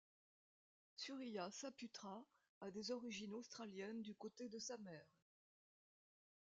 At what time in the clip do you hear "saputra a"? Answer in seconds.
1.51-2.71